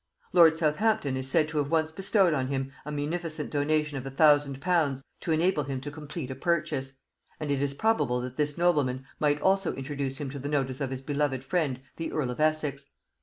[0.33, 4.09] Lord Southampton is said to have once bestowed on him a munificent donation of a
[4.09, 6.93] thousand pounds to enable him to complete a purchase;
[7.39, 10.89] and it is probable that this nobleman might also introduce him to the notice of
[10.89, 12.89] his beloved friend the earl of Essex.